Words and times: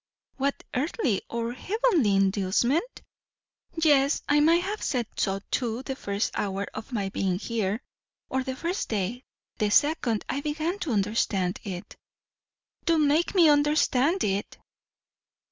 "What 0.37 0.63
earthly 0.73 1.21
or 1.29 1.53
heavenly 1.53 2.15
inducement?" 2.15 3.03
"Yes, 3.75 4.23
I 4.27 4.39
might 4.39 4.63
have 4.63 4.81
said 4.81 5.05
so 5.15 5.41
too, 5.51 5.83
the 5.83 5.95
first 5.95 6.31
hour 6.33 6.65
of 6.73 6.91
my 6.91 7.09
being 7.09 7.37
here, 7.37 7.83
or 8.27 8.41
the 8.43 8.55
first 8.55 8.89
day. 8.89 9.25
The 9.59 9.69
second, 9.69 10.25
I 10.27 10.41
began 10.41 10.79
to 10.79 10.91
understand 10.91 11.59
it." 11.63 11.97
"Do 12.85 12.97
make 12.97 13.35
me 13.35 13.47
understand 13.47 14.23
it!" 14.23 14.57